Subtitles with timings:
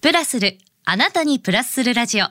[0.00, 0.56] プラスる、
[0.86, 2.24] あなたにプラスするラジオ。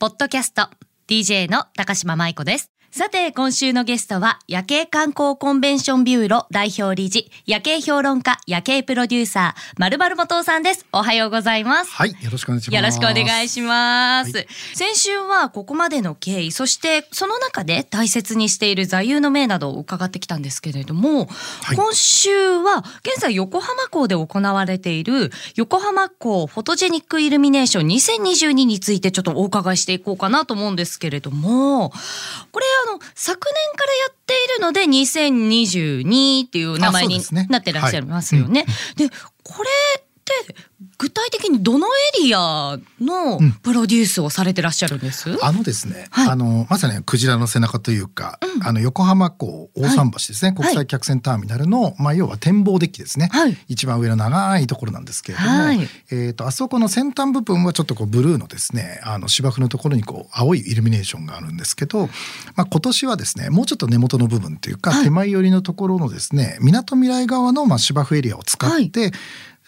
[0.00, 0.68] ポッドキャスト、
[1.06, 2.71] DJ の高島舞子です。
[2.94, 10.84] さて、今週のゲストは、夜景観光コンベンションビューロ代表理事、夜景評論家、夜景プロデューサー、まるまるもとうさんです。
[10.92, 11.90] おはようございます。
[11.90, 12.76] はい、よろしくお願いします。
[12.76, 14.36] よろしくお願いします。
[14.36, 21.28] はい先週はここまでの経緯、そしてその中で大切にしている座右の銘などを伺ってきたんですけれども、
[21.62, 31.90] はい今週は現在横浜港で行われている横浜港フォトジェニックイルミネーション2022についてちょっとお伺いしていこうかなと思うんですけれども、
[32.50, 38.64] これあの昨年からやっているので2022っていう名前になってらっしゃいますよね。
[38.96, 39.08] で、
[39.42, 39.68] これ
[40.22, 40.54] って
[40.98, 43.52] 具体的にどのエリアのうん。
[43.62, 46.30] プロデュースをされてらっしゃるんです、あのですね、はい。
[46.30, 53.56] あのまさにクジラの背中というか、あの横浜港大桟橋ですね、国際客船ターミナルの、まあ要は展望デッキですね、はい。
[53.68, 55.80] 一番上の長いところなんですけれども、はい。
[56.10, 62.08] えっ、とあそこの先端部分はちょっとこうブルーのですねあの芝生のところにこう青いイルミネーションがあるんですけど、
[62.56, 65.04] まあ今年はですねもうちょっと根元の部分というか、はい。
[65.04, 69.12] 手前寄りのところのですね港未来側のまあ芝生エリアを使って、で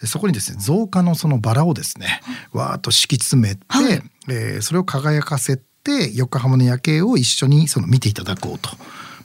[0.03, 8.69] そこにですね増加のそのバラをですねわーっと敷き詰めて、はいえーそれを輝かせて横浜の夜景を一緒にその見ていただこうと。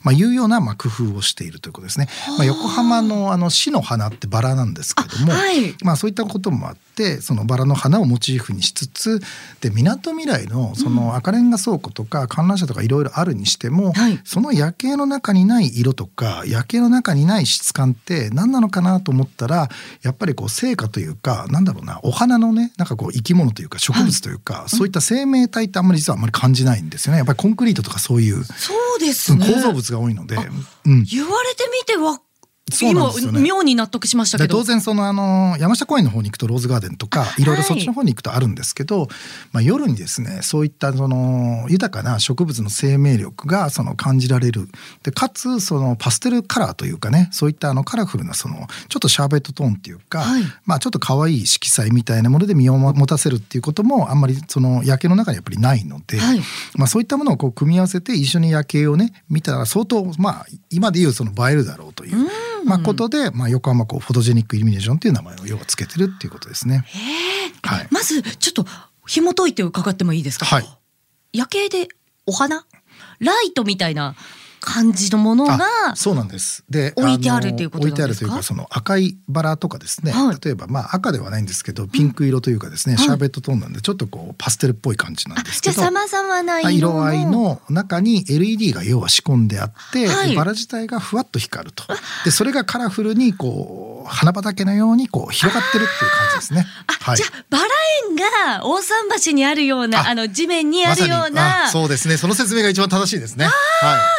[0.03, 2.07] まあ、いうようなまあ工夫をしているということですね。
[2.37, 5.75] まあ、横浜のあの市の花ってバラなんですけれども、あはい。
[5.83, 9.21] まあ、そういったこともあってそのバラの花をモチーフにしつつ
[9.61, 14.19] でみなとみらいのその赤レンガ倉庫とか観覧車とかいろいろあるにしても、はい。
[14.23, 19.69] その夜景の中にない色とか夜景の中にない質感って何なのかなと思ったら
[20.01, 27.17] やっぱりこう成果というかなんだろうなお花のねなんかこう生き物というか植物というか、そういった生命体ってあんまり実はあんまり感じないんですよね。
[27.17, 29.45] やっぱりコンクリートとかそういうそうですね。
[29.45, 30.35] 構造物が多いので。
[30.35, 32.21] うん言われてみては、
[32.71, 33.39] そうなんですよね。
[33.39, 34.47] 今妙に納得しましたけど。
[34.47, 37.45] で当然そのあの山下公園の方に行くとローズガーデンとかい。
[37.45, 39.07] ろいろそっちの方に行くとあるんですけど、
[39.51, 44.69] まあ、夜にですねそういったその豊かな植物の生命力がその感じられる。
[45.03, 50.43] でかつそのパステルカラーというかねそういったあのカラフルなそのちょっとシャーベットトーンっていうか、はい。
[50.65, 56.41] まあちょっと可愛い色彩みたいなもので身を持たせるっていうこともあんまりその夜景の中にやっぱりないので、はい。
[56.75, 62.27] まあ、そういったものをこう組み合わせて一緒に夜景をね見たら相当まあ今でいうその映えるだろうという、
[62.63, 66.85] まあ、ことで、まあ、横浜港フォトジェニックイルミネーションっていう名前を要はつけてるっていうことですね。
[67.63, 67.87] はい。
[67.91, 68.65] まずちょっと
[69.07, 70.45] 紐解いて伺ってもいいですか？
[70.45, 70.65] はい。
[71.33, 71.87] 夜景で
[72.25, 72.65] お花？
[73.19, 74.15] ライトみたいな
[74.61, 75.57] 感じのものが
[75.89, 76.63] あそうなんです。
[76.69, 80.37] で置いてあるのということ置いてあるというかその赤いバラとかですね、はい。
[80.43, 85.73] 例えばまあ赤ではないんですけどピンク色というかですね、はいシャーベットトーンなんでちょっとこうパステルっぽい感じなんあですけど。
[85.73, 90.35] じゃあ様々なまあ色の色合いの中に LED が要は仕込んであって、はい。
[90.35, 91.83] バラ自体がふわっと光ると。
[92.23, 96.65] でそれがカラフルにこう花畑のようにこう広がってるっていう感じですね。
[97.07, 97.65] あ、じゃあバラ
[98.09, 103.45] 園が大桟橋にあるようなああの地面にあるような、にあそうですねその説明が一番正しいですね。
[103.45, 103.53] はい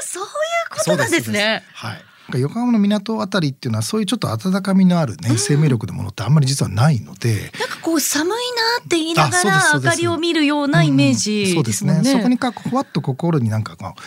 [0.02, 0.28] そういう
[0.70, 1.64] ことなんですね。
[1.74, 2.04] はい。
[2.38, 8.36] 横浜の港あたりっていうのはそういうちょっと温かみのあるね、生命力のものってあんまり実はないので、なんかこう寒いな
[8.84, 11.94] って言いながあそうですらそうです明かりを見るようなイメージそうですね。
[11.94, 12.12] ですもんね。
[12.12, 14.00] そこにかふわっと心になんかこう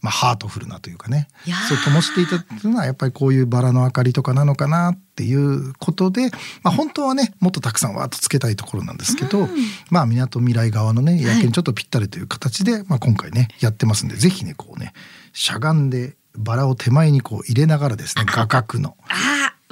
[0.00, 1.28] まあハートフルなというかね。
[1.68, 6.30] そう灯していたっていうのはやっぱりこういうバラの明かりとかなのかなっていうことで、
[6.62, 9.48] まあ、本当はねもっとたくさんわーっとつけたいところなんですけど、
[9.90, 14.92] まあ港未来側のね夜景にちょっとぴったりという形で、まあ、今回ねやってますんでぜひねこうね
[15.32, 18.96] しゃがんでバラを手前にこう入れながらですね画角の。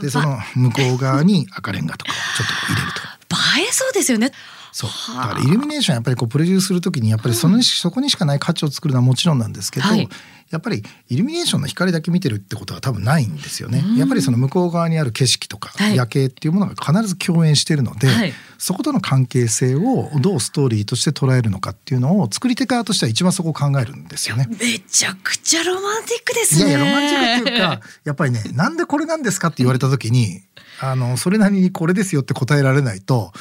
[0.01, 3.03] でその向こう側に赤レンガとかをちょっと入れると。
[3.61, 4.33] 映えそうですよね。
[4.75, 4.91] そう。
[5.17, 10.09] だからイルミネーションやっぱりこうプロデュースするときにやっぱりその、そこにしかない価値を作るのはもちろんなんですけど、はい。
[10.51, 13.83] やっぱりイルミネーションの光だけ見てるってことは多分ないんですよね。
[13.97, 15.97] やっぱりその向こう側にある景色とかはい。
[15.97, 18.33] 夜景っていうものが必ず共演しているので、はい。
[18.59, 24.49] そことの関係性をどうストーリーとして捉えるのかっていうのを作り手側としては一番そこを考えるんですよね。
[24.51, 26.71] めちゃくちゃロマンティックですね。
[26.71, 30.43] いやいやロマンチックっていうかやっぱりねなんでこれなんですかって言われた時に
[30.81, 33.33] あのそれなりにこれですよって答えられないと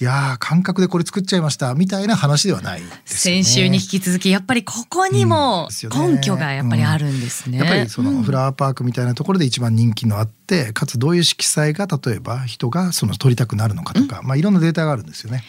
[0.00, 3.42] いやー感覚でこれ作っちゃいましたみたいな話ではないですよね。
[3.42, 7.58] 先週に引き続きやっぱりここにも根拠がやっぱりあるんですね。
[7.58, 15.44] やっぱりそうんのフラワーパークみたいなところで一番人気のあってかつどういう色彩が例えば人がその撮りたくなるのかとか、まあいろんなデータがあるんですよね。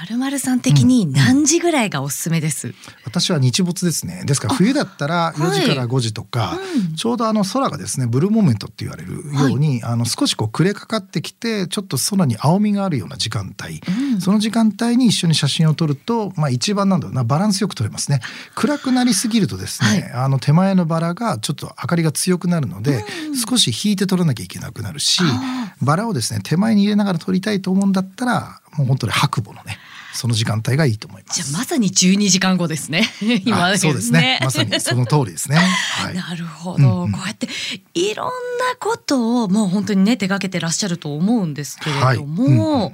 [0.00, 2.74] まるまるさん的に何時ぐらいがおすすめです？
[3.04, 4.24] 私は日没ですね。
[4.26, 6.58] ですから冬だったら4時から5時とか、
[6.88, 6.96] うん。
[6.96, 9.20] ちょうどあの空がですねブルーモーメントって言われるよ
[9.54, 18.20] うに、あの少しこう暮れかかってきてちょっと空に青みがあるような時間帯、うんその時間帯に一緒に写真を撮ると、まあ、一番なんだろうなバランスよく撮れますね。
[18.54, 23.04] 暗くなりすぎるとですね、あの手前のバラがちょっと明かりが強くなるので、
[23.48, 29.78] 少し引いて撮らなきゃいけなくなるしあバラをですね手前に入れながら撮りたいと思うんだったらもう本当に白母のね
[30.14, 31.42] その時間帯がいいと思います。
[31.42, 33.04] じゃあまさに12時間後ですね。
[33.44, 34.38] 今あそうですね。
[34.42, 35.56] まさにその通りですね。
[35.58, 37.48] はい、なるほど、うんうん、こうやって
[37.94, 38.32] いろんな
[38.78, 42.16] ことをもう本当にね手がけてらっしゃると思うんですけれども、はい。
[42.18, 42.92] うんうん、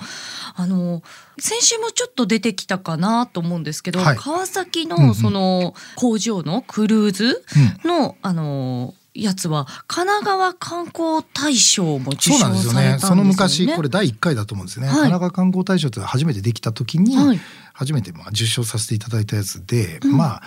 [0.57, 1.03] あの
[1.39, 7.45] 先週もちょっと出てきたかなと思うんですけど、はい、川崎のその工場のクルーズ
[7.85, 12.99] の、うん、あのやつは神奈川観光大賞も受賞されたんですよね。
[13.01, 14.87] その昔これ第1回だと思うんですね。
[14.87, 17.41] はい、神奈川観光大賞って初めてできた時に、はい、
[17.73, 20.43] 初めてまあ受賞させていただいたやつで、うん、まあ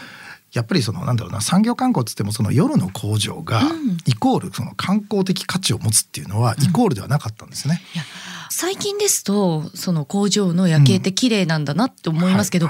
[0.53, 3.63] やっぱりそのなんだろうな産業観光っつってもその夜の工場が
[4.05, 7.81] イコールその観光的価値を持つっていうのはイコールではなかったんですね。
[7.95, 8.01] うん、
[8.49, 12.69] 最近ですとその工場の夜景って綺麗なんだなって思いますけど、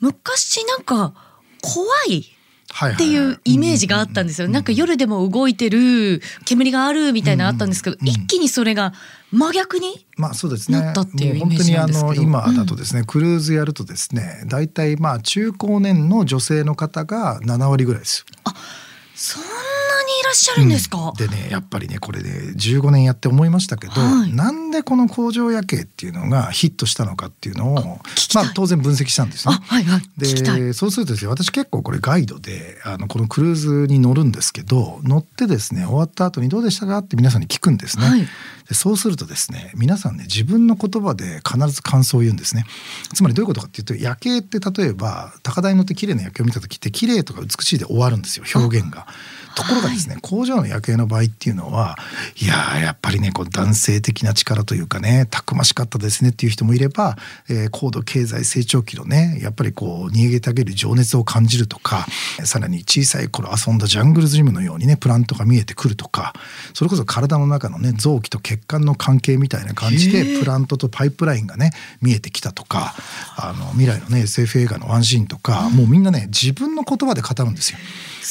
[0.00, 1.14] 昔なんか
[1.62, 2.35] 怖い
[2.84, 4.48] っていうイメージがあったんですよ。
[4.48, 8.92] なんか夜でも動いてる煙があるみたいなのあったんですけど、一気にそれが
[9.32, 10.92] 真逆にまあそうですね。
[10.94, 18.26] 本当にあの今だとですね、クルーズやるとですね、大体まあ中高年の女性の方が7割ぐらいです。
[18.44, 18.54] あ、
[19.14, 19.42] そん
[20.20, 28.00] いらっしゃるんですか、うん、でねやっぱりねこれで、ね、15年やって思いましたけど、はい、なんでこの工場夜景っていうのがヒットしたのかっていうのを
[28.34, 29.54] まあ、当然分析したんですね。
[29.54, 38.06] はいはい、でそうするとですね私結構これガイドであのこのクルーズに乗るんですけど乗ってですね終わった後にどうでしたかって皆さんに聞くんですね。
[38.06, 38.20] はい。
[38.68, 42.66] でそうするとですね皆さんね自分の言葉で必ず感想を言うんですね。
[43.14, 49.06] つまりどういうことかっていうと夜景って例えば高台に乗って綺麗な夜景を見た時って綺麗とか美しいで終わるんですよ表現が。
[49.56, 51.96] ところがですね、はい、工場の夜景の場合っていうのは
[52.36, 57.16] いややっぱりねこう男性的な力というかねたくましかったですねっていう人もいれば、
[57.48, 62.06] えー、高度経済成長期のねやっぱりこう逃げたげる情熱を感じるとか
[62.44, 66.34] さらに小さい頃遊んだジャングルジムのようにねプラントが見えてくるとか
[66.74, 71.70] それこそ体の中のね臓器と血管の関係みたいな感じでプラントとパイプラインがね
[72.02, 72.94] 見えてきたとか
[73.36, 77.78] あの未来のね SF 映画のワンシーンとか、うん、もうみんなね自分の言葉で語るんですよ。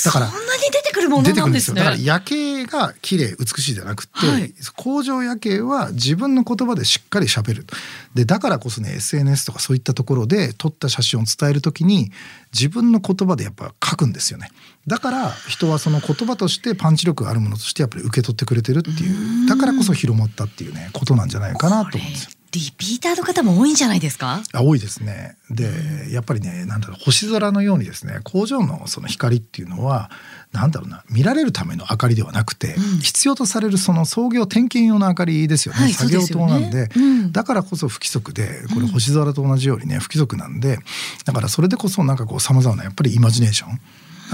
[0.04, 1.80] だからそんなに出てくるものなんですね。
[1.80, 7.66] だから夜景が綺麗美しいじゃなくて、はい、工場夜景は自分の言葉でしっかり喋る。
[8.14, 12.12] でだからこそね SNS とかそういったところで撮った写真を伝えるときに
[12.54, 14.50] 自分の言葉でやっぱ書くんですよね。
[14.88, 22.32] だから人はその言葉としてパンチ力があるものとしてやっぱり受け取ってくれてるっていうだからこそ広まったっていうねことなんじゃないかなと思うんですよ。
[22.56, 24.42] リピーターの方も多いんじゃないですか？
[24.54, 25.38] あ多いですね。
[25.50, 25.70] で
[26.12, 30.10] やっぱりねなんだろう星空のようにですね工場のその光っていうのは
[30.52, 40.80] なんだろうな見られるための明かりではなくて、うん、必要とされるその創業点検用の明かりですよね、はい、作業灯なんで、ねうん、だからこそ不規則でこれ星空と同じようにね不規則なんで
[41.26, 43.80] だからそれでこそなんかこうさまざまなやっぱりイマジネーション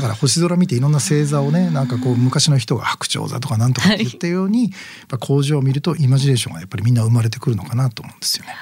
[0.02, 4.76] だから星空見ていろんな星座をねなんかこう昔の人が白鳥座とかなんとかって言ったように、はい、や
[5.06, 8.56] っぱ工場を見るとイマジネーションがやっぱりみんな生まれてくるのかなと思うんですよね。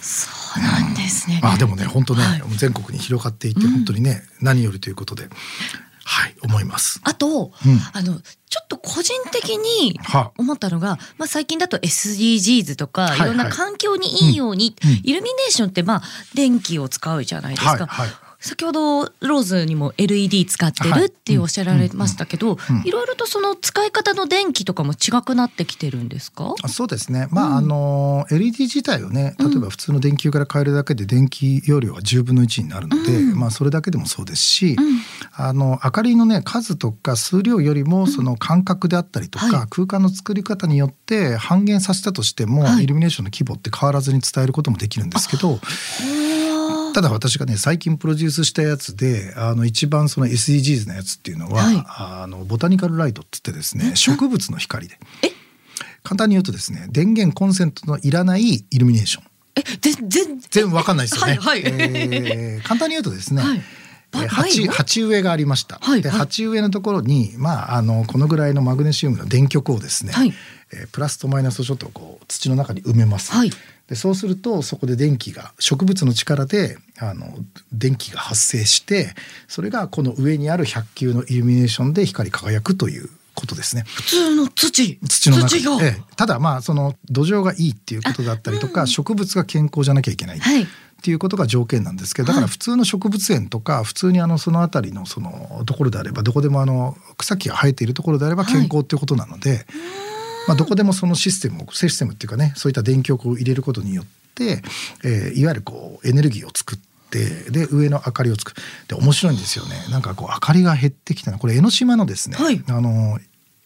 [0.00, 0.28] そ
[0.58, 1.40] うなんですね。
[1.42, 5.28] うん、あでもね本当ね、はい、全国に広がっていって本当にね、うん、何よりということで。
[6.10, 7.02] はい思います。
[7.04, 7.26] あと、
[7.66, 8.18] うん、あの
[8.48, 10.00] ちょっと個人的に
[10.38, 16.02] 思ったのが、まあ最近だと SDGs とか、いろんな環境にいいように、イルミネーションってまあ
[16.34, 17.86] 電気を使うじゃないですか。
[17.86, 26.54] はいはい先ほどローズにも LED 使ってるっておっしゃられましたけど、いろいろとその使い方の電気とかも違くなってきてるんですか？
[26.68, 27.26] そうですね。
[27.32, 35.00] まあ、うん、あの LED 自体をね例えば普通の電球から変えるだけで電気容量は10分の1になるので、うん、まあそれだけでもそうですし、うん、
[35.34, 45.58] あの明かりのね数とか数量よりもその間隔であったりとか、はい、空間の作り方によって半減させたとしても、はい、イルミネーションの規模って変わらずに伝えることもできるんですけど。
[46.98, 54.98] ただ私がね最近プロデュースしたやつであの一番その SDGs なやつっていうのは、はい、あのボタニカルライトって言ってですね植物の光で。
[56.02, 59.24] 簡単に言うとですね電源コンセントのいらないイルミネーション。
[59.54, 63.62] え全然全わかんないですよね、はいはい、えー、簡単に言うとですね、はい。
[64.26, 70.32] 鉢鉢植えがありました、はい、で鉢植えのところに、まあ、あのこのぐらいのマグネシウムの電極をですね、はい、
[70.72, 73.52] えー、プラスとマイナスをちょっとこう土の中に埋めます、はい、
[73.88, 77.26] でそうするとそこで電気が植物の力であの
[77.72, 79.14] 電気が発生して
[79.48, 83.84] それがこの上にある100球のイルミネーションで光り輝くということですね。
[83.86, 84.98] 普通の土。
[85.00, 90.40] 土の中ええ、ただまあその土壌がいいっていうことだったりとか、うん、植物が健康じゃなきゃいけない。
[90.40, 90.62] はい。
[90.62, 90.66] っ
[91.00, 99.66] ていうことが条件なんですけどだから普通の植物園とか普通にあのその辺りのそのところであればどこでもあの草木が生えているところであれば健康っていうことなので、はい
[100.48, 104.62] まあ、どこでもそのシステムをシステムっていうかねそういった電極を入れることによって、
[105.04, 106.88] えー、いわゆるこうエネルギーを作って
[107.50, 108.54] で上の明かりをつく
[108.86, 109.76] で面白いんですよね。
[109.90, 111.38] なんかこう明かりが減ってきたな。
[111.38, 113.18] これ江ノ島のですね、はい、あの、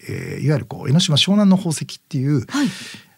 [0.08, 2.68] えー、いわゆるこう江ノ島湘南の宝石っていう、はい。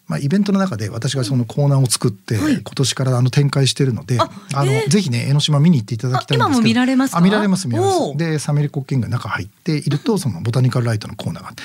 [0.06, 2.54] まあ、イベントの中で私がそのコーナーを作って、はい。
[2.56, 4.28] 今年からあの展開してるので、あ
[4.66, 4.88] えー。
[4.90, 6.44] ぜひね江ノ島見に行っていただきたいんですけど。
[6.44, 8.16] あ今も見られますかあ見られます見られます。
[8.16, 11.62] でサメリコッケンが中入っているとそのボタニカルライトのコーナーがあって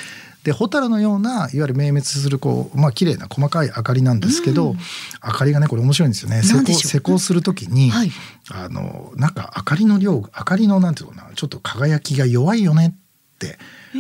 [0.50, 4.76] でホタルのようないわゆる明滅するこうまあ綺麗な細かい明かりなんですけど、
[5.24, 6.42] 明かりがねこれ面白いんですよね。
[6.42, 8.12] 施工施工する時に、はい。
[8.52, 13.60] あのなんか明かりの量明かりのなんていうのかなちょっと輝きが弱いよねって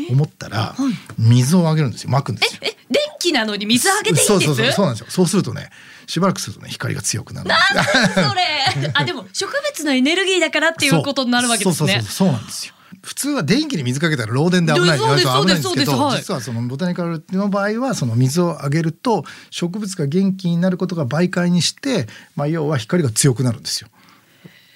[0.10, 0.94] 思ったら、はい。
[1.22, 2.10] 水をあげるんですよ。
[2.10, 2.62] 撒くんですよ。
[2.64, 2.76] え？
[2.90, 4.28] 電気なのに水あげていいんです？
[4.28, 5.08] そうそうそうそうなんですよ。
[5.12, 5.70] そうするとね
[6.08, 7.46] しばらくするとね光が強くなる。
[7.46, 8.92] んですそれ？
[8.96, 11.90] あでも植物のエネルギーだからっていうことになるわけですね。
[11.94, 23.90] そうそうそうそうなんですよ普通は電気に水かけたら漏電で危ないそうです言われると危ないんですけど実はそのボタニカルの場合はその水をあげると植物が元気になることが媒介にして、まあ、要は光が強くなるんですよ。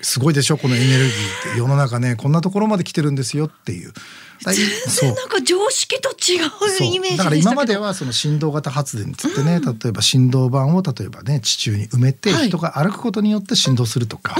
[0.03, 1.57] すごいでしょこのエネルギーって。
[1.57, 3.93] 世の中ね こんなところまで来てるんですよっていう。
[4.45, 12.49] 全然なんか常識と違うイメージだから今まではその振動型発電っつってね、例えば振動板を例えばね地中に埋めてはい。
[12.49, 14.35] 人が歩くことによって振動するとか、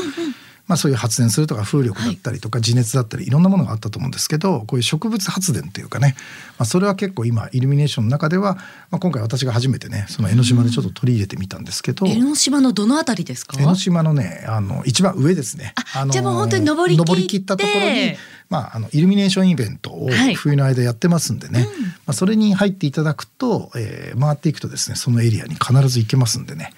[0.67, 6.15] まあそういう発電するとか風力だったりとか地熱だったりいろんなものがあったと思うんですけどこういう植物発電っていうかね、
[6.57, 8.55] まあ、それは結構今イルミネーションの中では、
[8.89, 12.07] まあ、今回私が初めてねその江ノ島でちょっと取り入れてみたんですけど。
[12.07, 13.57] 江ノ島のどのあたりですか？
[13.59, 15.73] 江ノ島のねあの一番上ですね。
[15.95, 18.15] あのじゃあもう本当に登り切ってったところに、
[18.49, 21.67] まああのイルミネーションイベントをはい冬の間やってますんでね、
[22.05, 26.71] まあそれに入っていただくと、えー回っていくとですねそのエリアに必ず行けますんでね。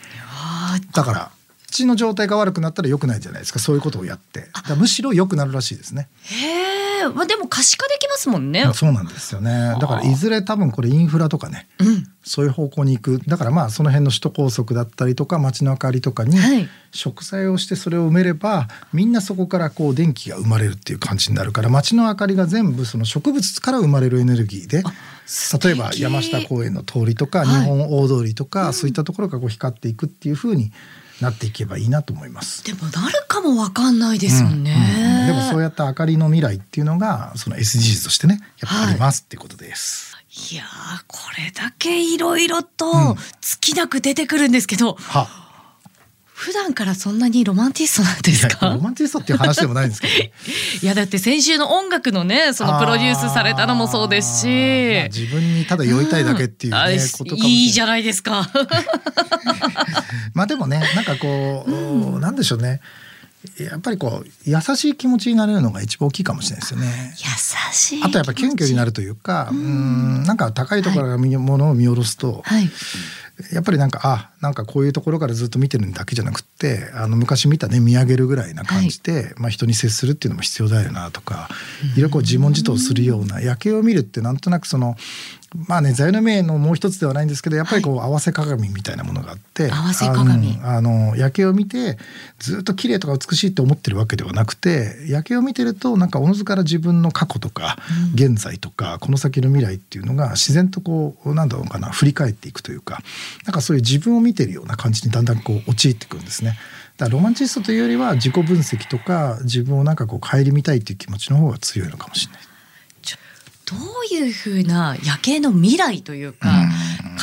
[0.93, 1.31] だから
[1.75, 3.59] 土の状態が悪くなったら良くないじゃないですか。
[3.59, 4.47] そういうことをやって。
[4.77, 6.07] むしろ良くなるらしいですね。
[6.23, 8.63] へえ、まあでも可視化できますもんね。
[8.63, 9.75] まあそうなんですよね。
[9.79, 12.07] だからいずれ多分これインフラとかね、うん。
[12.23, 13.19] そういう方向に行く。
[13.27, 16.69] だからまあその辺の首都高速だったりとか街の明かりとかにはい。
[16.95, 24.81] 植栽をしてそれを埋めればみんなそこからこう電気が生まれるっていう感じになるから街の明かりが全部その植物から生まれるエネルギーで
[25.61, 30.71] 例えば山下公園の通りとかはい日本大通りとかそういったところがこう光っていくっていう風に
[31.21, 32.63] なっていけばいいなと思います。
[32.63, 34.71] でもなるかもわかんないですもんね。
[34.71, 40.15] うんうんでもそうやった明かりの未来っていうのがその SDGs としてねやっぱありますっていうことです。
[40.51, 45.44] いやーこれだけいろいろとん尽きなく出てくるんですけど、は
[46.35, 48.67] 普段からそんなにロマンティストなんですか？
[48.75, 50.31] ロマンティストっていう話でもないんですけど、ね、
[50.83, 54.47] いやだって先週の音楽のねそのプロデュースされたのもそうですし。
[55.13, 58.49] 自分にただ酔いたいだけっていうことかもいいいじゃないですか。
[60.35, 62.81] まあでもねなんかこう、なんでしょうね
[63.57, 67.13] やっぱりこう優しい気持ちになれるのが一番大きいかもしれないですよね。
[67.17, 68.03] 優しい。
[68.03, 72.69] あとやっぱ謙虚になるというか、うん、なんか高いところから見ものを見下ろすと、はい。
[73.51, 81.49] やっぱりなんかあなんかこういうところからずっと見てるだけじゃなくってあの昔見たね見上げるぐらいな感じで、まあ、人に接するっていうのも必要だよなとか
[81.95, 84.95] いろいろこう自問自答するような夜景を見るってなんとなくその
[85.67, 91.97] まあね座右の銘のもう一つではないんですけどやっぱりこう合わせ鏡みたいなものがあって合わせ鏡あの夜景を見て
[92.39, 97.77] ずっと綺麗とか美しいって思ってるわけではなくて夜景を見てるとなんかおのずから自分の過去とか
[98.13, 103.01] 現在とかこの先の未来っていうのが自然とこうなんだろうかな振り返っていくというか
[103.45, 106.57] なんかそういう自分を見てるような感じにだんだんこう陥っていくんですね。
[106.97, 112.41] だからロマンチストというよりは自己分析とか自分をなんかこう顧みたいっていう気持ちの方が強いのかもしれない。
[113.65, 116.47] どういう風な夜景の未来というか、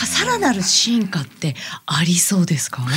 [0.07, 1.55] さらなる進化って
[1.87, 2.83] ありそうですか？
[2.83, 2.89] や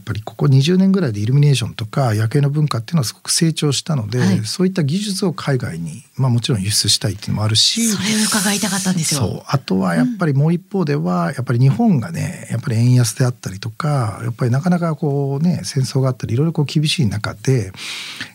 [0.00, 9.20] っぱりここ20年ぐらいでイルミネーションとか夜景の文化っていうのはすごく成長したので、はいそういった技術を海外に、まあ、もちろん輸出したいっていうのもあるしそれを伺いたかったんですよ。
[9.20, 17.72] そうあとはやっぱりもう一方では、やっぱり日本がねやっぱり円安であったりとかやっぱりなかなかこうね戦争があったりいろいろこう厳しい中で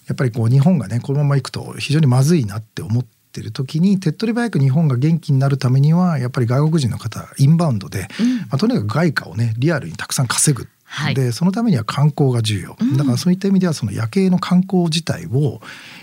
[0.08, 3.10] やっぱりこう日本がねこのままいくと非常にまずいなって思って
[3.42, 8.08] る時に手っ取り早く日本が元気になるためにはやっぱり外国人の方インバウンドで、
[8.50, 10.68] まあ、とにかく外貨をねリアルにたくさん稼ぐ。
[10.86, 11.16] はい。
[11.16, 15.60] でそのためには観光が重要、だからそういった意味ではその夜景の観光自体を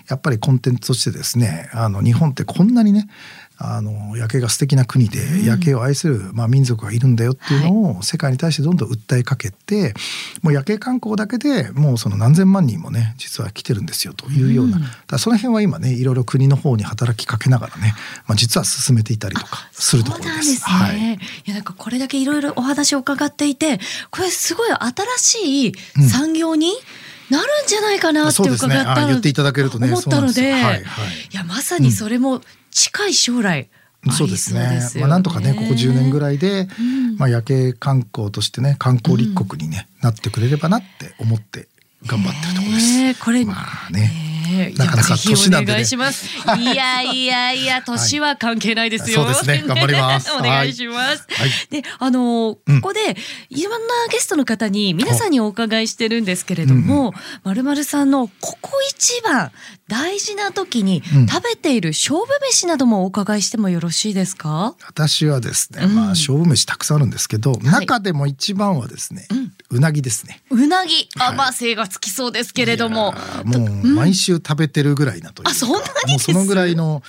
[0.08, 3.08] やっぱりコンテンツとしてですねあの日本ってこんなにね
[3.62, 9.92] あの夜景が素敵な国で夜景を愛する、まあ、民族がいるんだよっていうのを世界に対してどんどん訴えかけて
[10.42, 17.94] もう夜景観光だけでもうその何千万人もね実は来てるんですよというような、だその辺は今ねいろいろ国の方に働きかけながらね、
[18.26, 20.50] まあ、実は進めていたりとかするところです。
[20.50, 20.74] ですね。
[20.74, 21.14] はい。
[21.14, 23.78] い、やなんかこれだけいろいろお話を伺っていて、
[24.10, 24.70] これすごい
[25.18, 25.72] 新しい
[26.08, 26.72] 産業に
[27.30, 30.80] なるんじゃないかなって伺ったあ言っていただけるとね思ったので、はいはい。
[30.80, 30.84] い
[31.36, 32.40] やまさにそれも
[32.70, 33.68] 近い将来
[34.10, 34.80] そうですね。
[34.94, 37.16] よまあ、なんとかねここ10年ぐらいで、ん。
[37.18, 41.68] まあ、夜景観光としてね観光立国に、ねなってくれればなって思って
[42.06, 42.80] 頑張ってるところで
[43.14, 43.22] す。
[43.22, 43.54] これま
[43.88, 44.66] あねね。
[44.71, 45.83] ねなかなか年なんでね。
[45.83, 46.26] いします。
[46.59, 49.25] いやいやいや、 年は関係ないですよ。
[49.25, 49.64] そうですね。
[49.66, 50.30] 頑張ります。
[50.35, 51.26] お願いします。
[51.30, 51.50] はい。
[51.71, 52.80] で、あのこうん。
[52.80, 53.16] こで
[53.50, 57.14] いろんなゲストの方に皆さんにお伺いしてるんですけれども、
[57.45, 59.50] まるまるさんのここ一番
[59.88, 61.26] 大事な時にうん。
[61.26, 64.75] 食べている勝負飯などもお伺いしてもよろしいですか？
[64.87, 65.95] 私はですね、うん。
[65.95, 67.64] まあ勝負飯たくさんあるんですけど、い。
[67.64, 69.35] 中でも一番はですね、う
[69.78, 70.42] なぎですね。
[70.50, 71.36] うなぎ、あ、はい。
[71.36, 73.14] まあ精がつきそうですけれども。
[73.44, 77.02] もう毎週食べてるぐらいなというか、あそんなにですもうそのぐらいの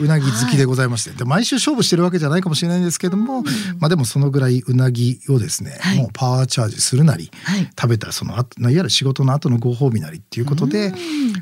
[0.00, 3.42] うなぎ好きでございまして、で毎週勝負してるわけじゃないかもしれないんですけども、
[3.78, 5.98] まあでもそのぐらいうなぎをですね、はい。
[5.98, 7.70] もうパワーチャージするなり、はい。
[7.78, 10.92] 食べたらその後いわゆる仕事の後のご褒美なりっていうことで、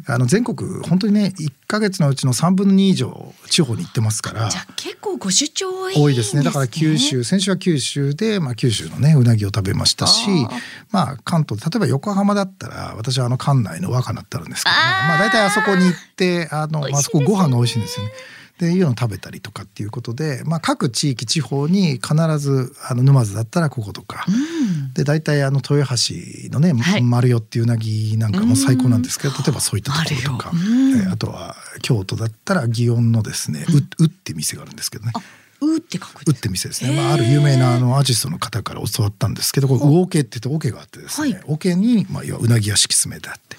[0.07, 6.05] あの全国本当にね1ヶ月のうちの3分の2以上地方に行ってますからじゃあ結構ご出張多いんですね。
[6.05, 10.29] 多いですねだから九州先週は九州で、まあ、九州のねうなぎを食べましたし
[10.91, 18.13] まあ関東例えば横浜だったら私はあの関内の若菜ってあるんですけど、あーまあ、大体あそこに行ってあの、まあ、そこご飯が美味しいんですよね。
[18.59, 24.95] でいうのを食べたりとかっていうことで、まあ、各地域地方に必ずあの沼津だったらこことか、うん。
[24.95, 26.15] で大体あの豊橋
[26.51, 27.03] のね、はい。
[27.03, 31.01] 丸代っていううなぎなんかも最高なんですけど例えばそういったところとか、うん。
[31.01, 35.13] えーあとは京都だったら祇園のですね、ううって店があるんですけどね。
[35.15, 35.21] あ、
[35.61, 36.35] うって書くんうっ。
[36.35, 38.07] て店ですね、へーまあ、ある有名なあのアー。
[38.07, 41.43] ティストの方から教わったんですけどこれ魚桶って言って桶があってですね、はい。
[41.47, 43.57] 桶に、まあ、要はうなぎが敷き詰めてあって。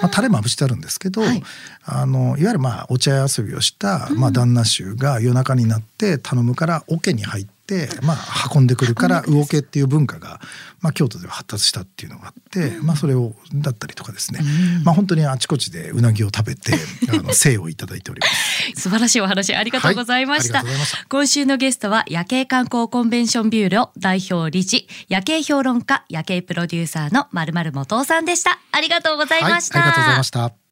[0.00, 1.42] まあ、タレまぶしてあるんですけど、はい。
[1.84, 7.53] あのいわゆるまあお茶屋遊びをした、まあ、旦那衆が夜中になって頼むから桶に入って、
[8.02, 8.16] まあ、
[8.54, 10.40] 運んでくるから魚桶っていう文化が、
[10.80, 14.40] まあ、京都では発達したっていうのがあって、まあ、それをだったりとかですね、
[14.84, 16.74] まあ、本当にあちこちでうなぎを食べて
[17.08, 18.82] あの生をいただいております。
[18.82, 20.58] 素晴らしいお話ありがとうございました。
[20.58, 28.58] はいした今週のゲストは夜景観光コンベンションビューロ代表理事、夜景評論家、夜景プロデューサーのまるまる元尾さんでした。
[28.72, 29.80] ありがとうございました。
[29.80, 30.63] はい、ありがとうございました。